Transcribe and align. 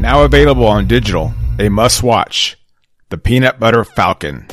Now 0.00 0.24
available 0.24 0.66
on 0.66 0.86
digital, 0.86 1.34
a 1.58 1.68
must 1.68 2.02
watch 2.02 2.56
The 3.10 3.18
Peanut 3.18 3.60
Butter 3.60 3.84
Falcon. 3.84 4.46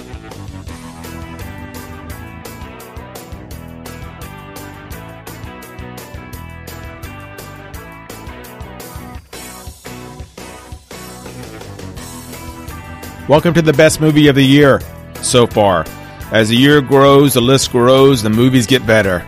Welcome 13.29 13.53
to 13.53 13.61
the 13.61 13.71
best 13.71 14.01
movie 14.01 14.27
of 14.27 14.35
the 14.35 14.43
year 14.43 14.81
so 15.21 15.47
far. 15.47 15.85
As 16.33 16.49
the 16.49 16.57
year 16.57 16.81
grows, 16.81 17.35
the 17.35 17.41
list 17.41 17.71
grows, 17.71 18.21
the 18.21 18.29
movies 18.29 18.67
get 18.67 18.85
better. 18.85 19.19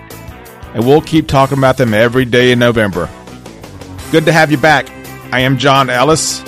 And 0.73 0.85
we'll 0.85 0.99
keep 0.99 1.29
talking 1.29 1.57
about 1.57 1.77
them 1.77 1.93
every 1.93 2.25
day 2.25 2.51
in 2.51 2.59
November. 2.59 3.09
Good 4.11 4.25
to 4.25 4.33
have 4.33 4.51
you 4.51 4.57
back. 4.57 4.98
I 5.31 5.41
am 5.41 5.57
John 5.57 5.89
Ellis. 5.91 6.41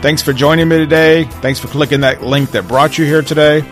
Thanks 0.00 0.22
for 0.22 0.32
joining 0.32 0.68
me 0.68 0.78
today. 0.78 1.24
Thanks 1.24 1.58
for 1.58 1.66
clicking 1.66 2.02
that 2.02 2.22
link 2.22 2.52
that 2.52 2.68
brought 2.68 2.96
you 2.96 3.04
here 3.04 3.22
today. 3.22 3.62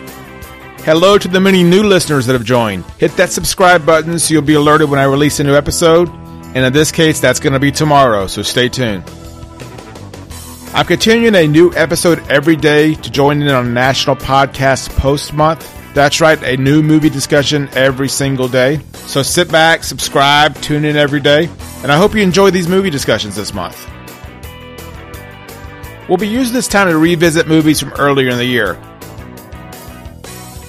Hello 0.83 1.17
to 1.17 1.27
the 1.27 1.39
many 1.39 1.63
new 1.63 1.83
listeners 1.83 2.25
that 2.25 2.33
have 2.33 2.43
joined. 2.43 2.83
Hit 2.97 3.15
that 3.15 3.31
subscribe 3.31 3.85
button 3.85 4.19
so 4.19 4.33
you'll 4.33 4.41
be 4.41 4.55
alerted 4.55 4.89
when 4.89 4.99
I 4.99 5.05
release 5.05 5.39
a 5.39 5.45
new 5.45 5.55
episode. 5.55 6.09
And 6.09 6.65
in 6.65 6.73
this 6.73 6.91
case, 6.91 7.21
that's 7.21 7.39
going 7.39 7.53
to 7.53 7.59
be 7.59 7.71
tomorrow, 7.71 8.27
so 8.27 8.41
stay 8.41 8.67
tuned. 8.67 9.03
I'm 10.73 10.85
continuing 10.85 11.35
a 11.35 11.47
new 11.47 11.73
episode 11.73 12.19
every 12.29 12.57
day 12.57 12.93
to 12.95 13.09
join 13.09 13.41
in 13.41 13.47
on 13.47 13.73
National 13.73 14.17
Podcast 14.17 14.89
Post 14.97 15.33
Month. 15.33 15.73
That's 15.93 16.19
right, 16.19 16.41
a 16.43 16.57
new 16.57 16.83
movie 16.83 17.09
discussion 17.09 17.69
every 17.73 18.09
single 18.09 18.49
day. 18.49 18.81
So 18.93 19.23
sit 19.23 19.49
back, 19.49 19.83
subscribe, 19.83 20.55
tune 20.61 20.83
in 20.83 20.97
every 20.97 21.21
day, 21.21 21.49
and 21.83 21.91
I 21.91 21.97
hope 21.97 22.13
you 22.13 22.21
enjoy 22.21 22.51
these 22.51 22.67
movie 22.67 22.89
discussions 22.89 23.35
this 23.35 23.53
month. 23.53 23.89
We'll 26.07 26.17
be 26.17 26.27
using 26.27 26.53
this 26.53 26.69
time 26.69 26.87
to 26.87 26.97
revisit 26.97 27.47
movies 27.47 27.81
from 27.81 27.91
earlier 27.93 28.29
in 28.29 28.37
the 28.37 28.45
year. 28.45 28.75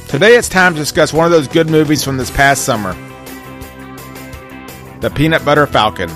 Today 0.08 0.34
it's 0.34 0.48
time 0.48 0.74
to 0.74 0.80
discuss 0.80 1.12
one 1.12 1.26
of 1.26 1.30
those 1.30 1.46
good 1.46 1.70
movies 1.70 2.02
from 2.02 2.16
this 2.16 2.30
past 2.30 2.64
summer 2.64 2.92
The 5.00 5.10
Peanut 5.10 5.44
Butter 5.44 5.66
Falcon. 5.66 6.08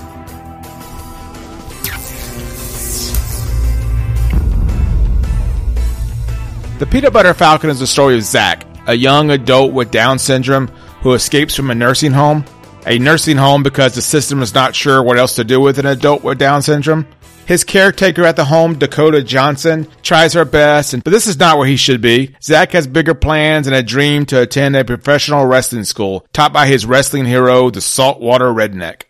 The 6.78 6.86
Peanut 6.86 7.12
Butter 7.12 7.34
Falcon 7.34 7.70
is 7.70 7.78
the 7.78 7.86
story 7.86 8.16
of 8.16 8.24
Zach, 8.24 8.66
a 8.88 8.94
young 8.94 9.30
adult 9.30 9.72
with 9.72 9.92
Down 9.92 10.18
syndrome 10.18 10.66
who 11.02 11.12
escapes 11.12 11.54
from 11.54 11.70
a 11.70 11.76
nursing 11.76 12.12
home. 12.12 12.44
A 12.86 12.98
nursing 12.98 13.36
home 13.36 13.62
because 13.62 13.94
the 13.94 14.02
system 14.02 14.42
is 14.42 14.52
not 14.52 14.74
sure 14.74 15.00
what 15.00 15.16
else 15.16 15.36
to 15.36 15.44
do 15.44 15.60
with 15.60 15.78
an 15.78 15.86
adult 15.86 16.24
with 16.24 16.38
Down 16.38 16.62
syndrome. 16.62 17.06
His 17.46 17.64
caretaker 17.64 18.24
at 18.24 18.36
the 18.36 18.44
home, 18.44 18.78
Dakota 18.78 19.22
Johnson, 19.22 19.88
tries 20.02 20.32
her 20.34 20.44
best, 20.44 20.94
but 21.02 21.10
this 21.10 21.26
is 21.26 21.38
not 21.38 21.58
where 21.58 21.66
he 21.66 21.76
should 21.76 22.00
be. 22.00 22.34
Zach 22.40 22.72
has 22.72 22.86
bigger 22.86 23.14
plans 23.14 23.66
and 23.66 23.74
a 23.74 23.82
dream 23.82 24.26
to 24.26 24.40
attend 24.40 24.76
a 24.76 24.84
professional 24.84 25.44
wrestling 25.44 25.84
school 25.84 26.26
taught 26.32 26.52
by 26.52 26.66
his 26.66 26.86
wrestling 26.86 27.24
hero, 27.24 27.68
the 27.70 27.80
saltwater 27.80 28.46
redneck. 28.46 29.02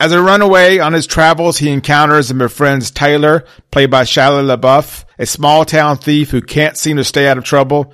As 0.00 0.12
a 0.12 0.22
runaway 0.22 0.78
on 0.78 0.92
his 0.92 1.06
travels, 1.06 1.58
he 1.58 1.70
encounters 1.70 2.30
and 2.30 2.38
befriends 2.38 2.90
Tyler, 2.90 3.44
played 3.70 3.90
by 3.90 4.04
Shia 4.04 4.56
LaBeouf, 4.56 5.04
a 5.18 5.26
small 5.26 5.64
town 5.64 5.98
thief 5.98 6.30
who 6.30 6.40
can't 6.40 6.76
seem 6.76 6.96
to 6.96 7.04
stay 7.04 7.26
out 7.26 7.36
of 7.36 7.44
trouble. 7.44 7.92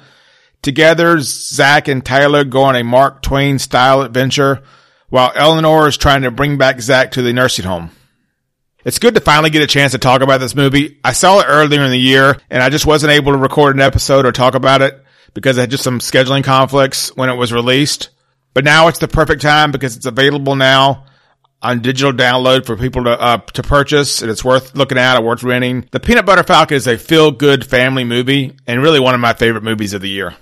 Together, 0.63 1.19
Zach 1.21 1.89
and 1.89 2.05
Tyler 2.05 2.45
go 2.45 2.63
on 2.63 2.77
a 2.77 2.85
Mark 2.85 3.23
Twain 3.23 3.59
style 3.59 4.03
adventure, 4.03 4.63
while 5.09 5.33
Eleanor 5.35 5.89
is 5.89 5.97
trying 5.97 6.23
to 6.23 6.31
bring 6.31 6.59
back 6.59 6.81
Zach 6.81 7.13
to 7.13 7.23
the 7.23 7.33
nursing 7.33 7.65
home. 7.65 7.91
It's 8.85 8.99
good 8.99 9.15
to 9.15 9.21
finally 9.21 9.51
get 9.51 9.63
a 9.63 9.67
chance 9.67 9.93
to 9.93 9.99
talk 9.99 10.21
about 10.21 10.41
this 10.41 10.55
movie. 10.55 10.99
I 11.03 11.13
saw 11.13 11.41
it 11.41 11.47
earlier 11.49 11.83
in 11.83 11.91
the 11.91 11.99
year, 11.99 12.37
and 12.51 12.63
I 12.63 12.69
just 12.69 12.85
wasn't 12.85 13.13
able 13.13 13.33
to 13.33 13.39
record 13.39 13.77
an 13.77 13.83
episode 13.83 14.27
or 14.27 14.33
talk 14.33 14.55
about 14.55 14.83
it 14.83 15.03
because 15.33 15.57
I 15.57 15.63
had 15.63 15.71
just 15.71 15.85
some 15.85 16.01
scheduling 16.01 16.45
conflicts 16.45 17.09
when 17.17 17.31
it 17.31 17.35
was 17.35 17.53
released. 17.53 18.11
But 18.53 18.65
now 18.65 18.89
it's 18.89 18.99
the 18.99 19.09
perfect 19.09 19.43
time 19.43 19.73
because 19.73 19.97
it's 19.97 20.07
available 20.07 20.55
now 20.55 21.07
on 21.63 21.81
digital 21.81 22.13
download 22.13 22.67
for 22.67 22.77
people 22.77 23.05
to 23.05 23.11
uh, 23.19 23.39
to 23.39 23.63
purchase, 23.63 24.21
and 24.21 24.31
it's 24.31 24.45
worth 24.45 24.77
looking 24.77 24.99
at 24.99 25.17
or 25.17 25.23
worth 25.23 25.43
renting. 25.43 25.89
The 25.91 25.99
Peanut 25.99 26.27
Butter 26.27 26.43
Falcon 26.43 26.77
is 26.77 26.87
a 26.87 26.99
feel 26.99 27.31
good 27.31 27.65
family 27.65 28.05
movie 28.05 28.55
and 28.67 28.83
really 28.83 29.01
one 29.01 29.15
of 29.15 29.21
my 29.21 29.33
favorite 29.33 29.65
movies 29.65 29.95
of 29.95 30.03
the 30.03 30.11
year. 30.11 30.35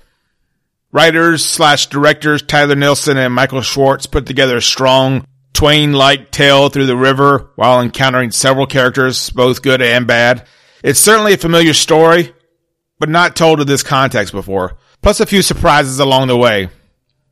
Writers 0.91 1.43
slash 1.43 1.87
directors 1.87 2.43
Tyler 2.43 2.75
Nilson 2.75 3.17
and 3.17 3.33
Michael 3.33 3.61
Schwartz 3.61 4.05
put 4.05 4.27
together 4.27 4.57
a 4.57 4.61
strong 4.61 5.25
Twain 5.53 5.93
like 5.93 6.31
tale 6.31 6.69
through 6.69 6.87
the 6.87 6.97
river 6.97 7.51
while 7.55 7.81
encountering 7.81 8.31
several 8.31 8.65
characters, 8.65 9.29
both 9.29 9.61
good 9.61 9.81
and 9.81 10.07
bad. 10.07 10.47
It's 10.83 10.99
certainly 10.99 11.33
a 11.33 11.37
familiar 11.37 11.73
story, 11.73 12.33
but 12.99 13.09
not 13.09 13.35
told 13.35 13.61
in 13.61 13.67
this 13.67 13.83
context 13.83 14.33
before, 14.33 14.77
plus 15.01 15.19
a 15.19 15.25
few 15.25 15.41
surprises 15.41 15.99
along 15.99 16.27
the 16.27 16.37
way. 16.37 16.69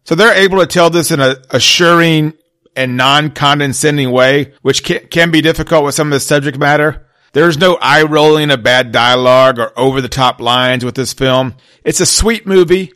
So 0.04 0.16
they're 0.16 0.34
able 0.34 0.60
to 0.60 0.68
tell 0.68 0.90
this 0.90 1.12
in 1.12 1.20
a 1.20 1.38
assuring 1.50 2.34
and 2.76 2.96
non-condescending 2.96 4.12
way, 4.12 4.54
which 4.62 4.84
can, 4.84 5.08
can 5.08 5.32
be 5.32 5.42
difficult 5.42 5.84
with 5.84 5.96
some 5.96 6.08
of 6.08 6.14
the 6.14 6.20
subject 6.20 6.58
matter. 6.58 7.08
There's 7.34 7.58
no 7.58 7.76
eye 7.76 8.04
rolling 8.04 8.52
of 8.52 8.64
bad 8.64 8.92
dialogue 8.92 9.60
or 9.60 9.78
over 9.78 10.02
the 10.02 10.10
top 10.10 10.42
lines 10.42 10.84
with 10.84 10.96
this 10.96 11.14
film. 11.14 11.56
It's 11.84 12.00
a 12.00 12.06
sweet 12.06 12.46
movie, 12.46 12.94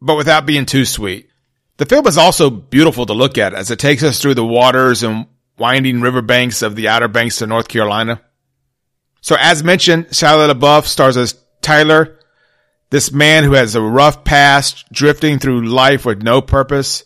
but 0.00 0.16
without 0.16 0.46
being 0.46 0.66
too 0.66 0.84
sweet. 0.84 1.28
The 1.82 1.86
film 1.86 2.06
is 2.06 2.16
also 2.16 2.48
beautiful 2.48 3.06
to 3.06 3.12
look 3.12 3.36
at 3.38 3.54
as 3.54 3.72
it 3.72 3.80
takes 3.80 4.04
us 4.04 4.22
through 4.22 4.34
the 4.34 4.46
waters 4.46 5.02
and 5.02 5.26
winding 5.58 6.00
riverbanks 6.00 6.62
of 6.62 6.76
the 6.76 6.86
Outer 6.86 7.08
Banks 7.08 7.42
of 7.42 7.48
North 7.48 7.66
Carolina. 7.66 8.22
So 9.20 9.34
as 9.36 9.64
mentioned, 9.64 10.06
Shia 10.10 10.48
LaBeouf 10.54 10.84
stars 10.84 11.16
as 11.16 11.34
Tyler, 11.60 12.20
this 12.90 13.10
man 13.10 13.42
who 13.42 13.54
has 13.54 13.74
a 13.74 13.82
rough 13.82 14.22
past, 14.22 14.92
drifting 14.92 15.40
through 15.40 15.66
life 15.66 16.06
with 16.06 16.22
no 16.22 16.40
purpose. 16.40 17.02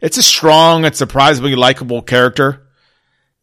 It's 0.00 0.16
a 0.16 0.22
strong 0.22 0.86
and 0.86 0.96
surprisingly 0.96 1.54
likable 1.54 2.00
character. 2.00 2.66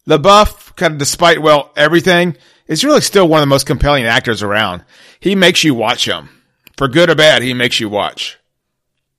LaBeouf, 0.08 0.76
kind 0.76 0.94
of 0.94 0.98
despite, 0.98 1.40
well, 1.40 1.72
everything, 1.76 2.36
is 2.66 2.84
really 2.84 3.02
still 3.02 3.28
one 3.28 3.42
of 3.42 3.44
the 3.44 3.54
most 3.54 3.68
compelling 3.68 4.06
actors 4.06 4.42
around. 4.42 4.84
He 5.20 5.36
makes 5.36 5.64
you 5.64 5.76
watch 5.76 6.08
him. 6.08 6.30
For 6.78 6.88
good 6.88 7.12
or 7.12 7.16
bad, 7.16 7.44
he 7.44 7.54
makes 7.54 7.80
you 7.80 7.90
watch. 7.90 8.40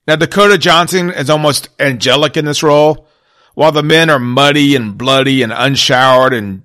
Now, 0.07 0.15
Dakota 0.15 0.57
Johnson 0.57 1.11
is 1.11 1.29
almost 1.29 1.69
angelic 1.79 2.37
in 2.37 2.45
this 2.45 2.63
role. 2.63 3.07
While 3.55 3.71
the 3.71 3.83
men 3.83 4.09
are 4.09 4.19
muddy 4.19 4.75
and 4.75 4.97
bloody 4.97 5.41
and 5.41 5.51
unshowered 5.51 6.33
and 6.33 6.63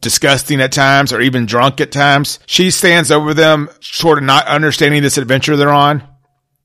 disgusting 0.00 0.60
at 0.60 0.72
times 0.72 1.12
or 1.12 1.20
even 1.20 1.46
drunk 1.46 1.80
at 1.80 1.92
times, 1.92 2.38
she 2.46 2.70
stands 2.70 3.10
over 3.10 3.34
them, 3.34 3.68
sort 3.80 4.18
of 4.18 4.24
not 4.24 4.46
understanding 4.46 5.02
this 5.02 5.18
adventure 5.18 5.56
they're 5.56 5.68
on. 5.68 6.02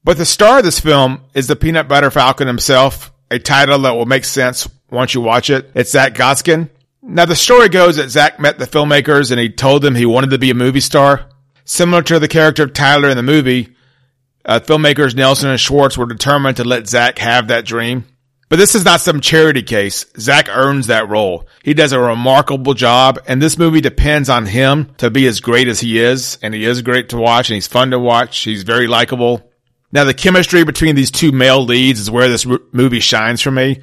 But 0.03 0.17
the 0.17 0.25
star 0.25 0.59
of 0.59 0.63
this 0.63 0.79
film 0.79 1.21
is 1.33 1.47
the 1.47 1.55
Peanut 1.55 1.87
Butter 1.87 2.11
Falcon 2.11 2.47
himself, 2.47 3.11
a 3.29 3.39
title 3.39 3.79
that 3.79 3.95
will 3.95 4.05
make 4.05 4.23
sense 4.23 4.69
once 4.89 5.13
you 5.13 5.21
watch 5.21 5.49
it. 5.49 5.71
It's 5.75 5.91
Zach 5.91 6.13
Gottsagen. 6.13 6.69
Now 7.01 7.25
the 7.25 7.35
story 7.35 7.69
goes 7.69 7.97
that 7.97 8.09
Zach 8.09 8.39
met 8.39 8.57
the 8.57 8.65
filmmakers 8.65 9.31
and 9.31 9.39
he 9.39 9.49
told 9.49 9.81
them 9.81 9.93
he 9.93 10.05
wanted 10.05 10.29
to 10.31 10.37
be 10.37 10.49
a 10.49 10.55
movie 10.55 10.79
star. 10.79 11.29
Similar 11.65 12.03
to 12.03 12.19
the 12.19 12.27
character 12.27 12.63
of 12.63 12.73
Tyler 12.73 13.09
in 13.09 13.17
the 13.17 13.23
movie, 13.23 13.74
uh, 14.45 14.59
filmmakers 14.59 15.15
Nilson 15.15 15.49
and 15.49 15.59
Schwartz 15.59 15.97
were 15.97 16.05
determined 16.05 16.57
to 16.57 16.63
let 16.63 16.87
Zach 16.87 17.19
have 17.19 17.47
that 17.47 17.65
dream. 17.65 18.05
But 18.47 18.57
this 18.57 18.75
is 18.75 18.85
not 18.85 19.01
some 19.01 19.21
charity 19.21 19.63
case. 19.63 20.05
Zach 20.19 20.49
earns 20.49 20.87
that 20.87 21.09
role. 21.09 21.47
He 21.63 21.73
does 21.73 21.91
a 21.91 21.99
remarkable 21.99 22.75
job, 22.75 23.19
and 23.27 23.41
this 23.41 23.57
movie 23.57 23.81
depends 23.81 24.29
on 24.29 24.45
him 24.45 24.93
to 24.97 25.09
be 25.09 25.25
as 25.25 25.39
great 25.39 25.67
as 25.67 25.79
he 25.79 25.99
is, 25.99 26.37
and 26.43 26.53
he 26.53 26.63
is 26.63 26.83
great 26.83 27.09
to 27.09 27.17
watch, 27.17 27.49
and 27.49 27.55
he's 27.55 27.67
fun 27.67 27.89
to 27.91 27.99
watch. 27.99 28.37
He's 28.39 28.61
very 28.61 28.85
likable. 28.87 29.51
Now, 29.91 30.03
the 30.03 30.13
chemistry 30.13 30.63
between 30.63 30.95
these 30.95 31.09
two 31.09 31.31
male 31.31 31.63
leads 31.63 31.99
is 31.99 32.11
where 32.11 32.29
this 32.29 32.45
movie 32.71 32.99
shines 32.99 33.41
for 33.41 33.51
me. 33.51 33.81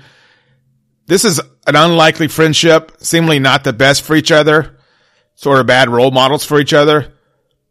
This 1.06 1.24
is 1.24 1.40
an 1.66 1.74
unlikely 1.74 2.28
friendship, 2.28 2.92
seemingly 2.98 3.40
not 3.40 3.64
the 3.64 3.72
best 3.72 4.02
for 4.02 4.14
each 4.14 4.30
other, 4.30 4.78
sort 5.34 5.58
of 5.58 5.66
bad 5.66 5.88
role 5.88 6.12
models 6.12 6.44
for 6.44 6.60
each 6.60 6.72
other, 6.72 7.12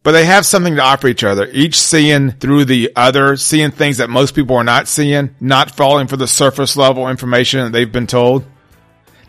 but 0.03 0.13
they 0.13 0.25
have 0.25 0.45
something 0.45 0.75
to 0.75 0.81
offer 0.81 1.07
each 1.07 1.23
other, 1.23 1.47
each 1.51 1.79
seeing 1.79 2.31
through 2.31 2.65
the 2.65 2.91
other, 2.95 3.37
seeing 3.37 3.71
things 3.71 3.97
that 3.97 4.09
most 4.09 4.33
people 4.33 4.55
are 4.55 4.63
not 4.63 4.87
seeing, 4.87 5.35
not 5.39 5.71
falling 5.71 6.07
for 6.07 6.17
the 6.17 6.27
surface 6.27 6.75
level 6.75 7.07
information 7.07 7.61
that 7.61 7.71
they've 7.71 7.91
been 7.91 8.07
told. 8.07 8.43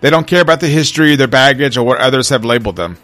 They 0.00 0.10
don't 0.10 0.26
care 0.26 0.40
about 0.40 0.60
the 0.60 0.68
history, 0.68 1.14
their 1.14 1.28
baggage, 1.28 1.76
or 1.76 1.84
what 1.84 2.00
others 2.00 2.30
have 2.30 2.44
labeled 2.44 2.76
them. 2.76 2.96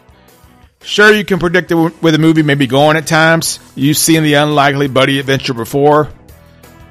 Sure, 0.81 1.13
you 1.13 1.25
can 1.25 1.39
predict 1.39 1.71
where 1.71 2.11
the 2.11 2.17
movie 2.17 2.41
may 2.41 2.55
be 2.55 2.67
going 2.67 2.97
at 2.97 3.05
times. 3.05 3.59
You've 3.75 3.97
seen 3.97 4.23
the 4.23 4.35
unlikely 4.35 4.87
buddy 4.87 5.19
adventure 5.19 5.53
before, 5.53 6.09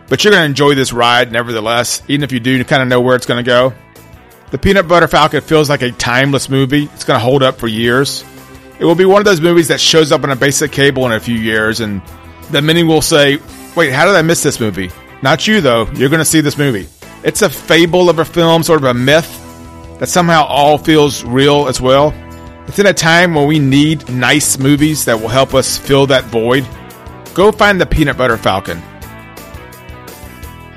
but 0.08 0.22
you're 0.22 0.32
going 0.32 0.42
to 0.42 0.46
enjoy 0.46 0.74
this 0.74 0.92
ride 0.92 1.32
nevertheless, 1.32 2.02
even 2.06 2.22
if 2.22 2.32
you 2.32 2.38
do 2.38 2.62
kind 2.64 2.82
of 2.82 2.88
know 2.88 3.00
where 3.00 3.16
it's 3.16 3.26
going 3.26 3.42
to 3.42 3.48
go. 3.48 3.72
The 4.50 4.58
Peanut 4.58 4.88
Butter 4.88 5.08
Falcon 5.08 5.40
feels 5.40 5.68
like 5.68 5.82
a 5.82 5.90
timeless 5.90 6.48
movie. 6.48 6.84
It's 6.84 7.04
going 7.04 7.18
to 7.18 7.24
hold 7.24 7.42
up 7.42 7.58
for 7.58 7.66
years. 7.66 8.24
It 8.78 8.84
will 8.84 8.94
be 8.94 9.04
one 9.04 9.20
of 9.20 9.24
those 9.24 9.40
movies 9.40 9.68
that 9.68 9.80
shows 9.80 10.12
up 10.12 10.22
on 10.22 10.30
a 10.30 10.36
basic 10.36 10.70
cable 10.70 11.04
in 11.06 11.12
a 11.12 11.20
few 11.20 11.34
years, 11.34 11.80
and 11.80 12.00
then 12.50 12.64
many 12.64 12.82
will 12.84 13.02
say, 13.02 13.38
Wait, 13.74 13.92
how 13.92 14.06
did 14.06 14.14
I 14.14 14.22
miss 14.22 14.42
this 14.42 14.60
movie? 14.60 14.90
Not 15.22 15.46
you, 15.46 15.60
though. 15.60 15.86
You're 15.92 16.08
going 16.08 16.20
to 16.20 16.24
see 16.24 16.40
this 16.40 16.56
movie. 16.56 16.88
It's 17.24 17.42
a 17.42 17.50
fable 17.50 18.08
of 18.08 18.18
a 18.18 18.24
film, 18.24 18.62
sort 18.62 18.78
of 18.78 18.84
a 18.84 18.94
myth 18.94 19.28
that 19.98 20.08
somehow 20.08 20.44
all 20.44 20.78
feels 20.78 21.24
real 21.24 21.66
as 21.66 21.80
well. 21.80 22.14
It's 22.68 22.78
in 22.78 22.86
a 22.86 22.92
time 22.92 23.34
when 23.34 23.48
we 23.48 23.58
need 23.58 24.08
nice 24.08 24.58
movies 24.58 25.04
that 25.06 25.20
will 25.20 25.28
help 25.28 25.54
us 25.54 25.76
fill 25.76 26.06
that 26.08 26.24
void. 26.24 26.66
Go 27.34 27.50
find 27.50 27.80
the 27.80 27.86
Peanut 27.86 28.16
Butter 28.16 28.36
Falcon. 28.36 28.82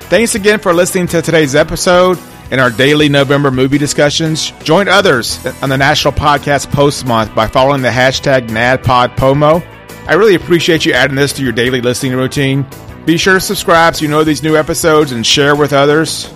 Thanks 0.01 0.35
again 0.35 0.59
for 0.59 0.73
listening 0.73 1.07
to 1.07 1.21
today's 1.21 1.55
episode 1.55 2.17
and 2.51 2.61
our 2.61 2.69
daily 2.69 3.09
November 3.09 3.49
movie 3.49 3.77
discussions. 3.77 4.51
Join 4.63 4.87
others 4.87 5.43
on 5.63 5.69
the 5.69 5.77
National 5.77 6.13
Podcast 6.13 6.71
Post 6.71 7.05
Month 7.07 7.33
by 7.33 7.47
following 7.47 7.81
the 7.81 7.89
hashtag 7.89 8.49
NADPODPOMO. 8.49 9.65
I 10.07 10.13
really 10.13 10.35
appreciate 10.35 10.85
you 10.85 10.93
adding 10.93 11.15
this 11.15 11.33
to 11.33 11.43
your 11.43 11.53
daily 11.53 11.81
listening 11.81 12.13
routine. 12.13 12.65
Be 13.05 13.17
sure 13.17 13.35
to 13.35 13.39
subscribe 13.39 13.95
so 13.95 14.03
you 14.03 14.09
know 14.09 14.23
these 14.23 14.43
new 14.43 14.57
episodes 14.57 15.11
and 15.11 15.25
share 15.25 15.55
with 15.55 15.73
others. 15.73 16.31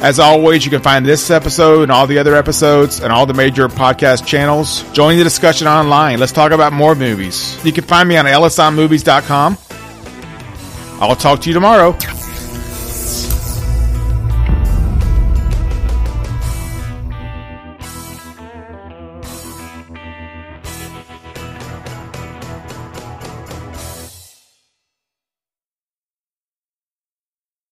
As 0.00 0.20
always, 0.20 0.64
you 0.64 0.70
can 0.70 0.80
find 0.80 1.04
this 1.04 1.30
episode 1.30 1.82
and 1.82 1.92
all 1.92 2.06
the 2.06 2.18
other 2.18 2.36
episodes 2.36 3.00
and 3.00 3.12
all 3.12 3.26
the 3.26 3.34
major 3.34 3.68
podcast 3.68 4.26
channels. 4.26 4.82
Join 4.92 5.18
the 5.18 5.24
discussion 5.24 5.66
online. 5.66 6.20
Let's 6.20 6.32
talk 6.32 6.52
about 6.52 6.72
more 6.72 6.94
movies. 6.94 7.62
You 7.64 7.72
can 7.72 7.84
find 7.84 8.08
me 8.08 8.16
on 8.16 8.24
ellisonmovies.com. 8.26 9.58
I'll 11.00 11.16
talk 11.16 11.40
to 11.42 11.48
you 11.48 11.54
tomorrow. 11.54 11.96